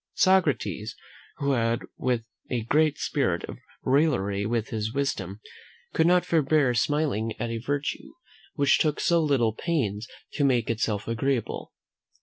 [0.15, 0.95] Socrates,
[1.37, 1.81] who had
[2.49, 5.41] a great spirit of raillery with his wisdom,
[5.93, 8.13] could not forbear smiling at a virtue
[8.55, 11.71] which took so little pains to make itself agreeable.